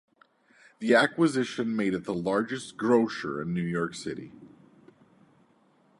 The 0.79 0.95
acquisition 0.95 1.75
made 1.75 1.93
it 1.93 2.05
the 2.05 2.13
largest 2.15 2.75
grocer 2.75 3.39
in 3.39 3.53
New 3.53 3.61
York 3.61 3.93
City. 3.93 4.31